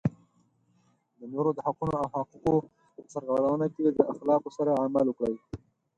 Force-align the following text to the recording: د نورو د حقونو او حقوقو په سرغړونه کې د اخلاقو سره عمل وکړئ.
د 1.19 1.21
نورو 1.33 1.49
د 1.57 1.59
حقونو 1.67 1.95
او 2.01 2.07
حقوقو 2.13 2.55
په 2.95 3.01
سرغړونه 3.13 3.67
کې 3.75 3.83
د 3.87 3.99
اخلاقو 4.11 4.49
سره 4.57 4.71
عمل 4.85 5.05
وکړئ. 5.09 5.35